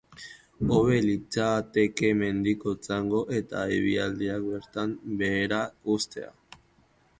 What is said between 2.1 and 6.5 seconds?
mendiko txango eta ibilaldiak bertan behera uztea.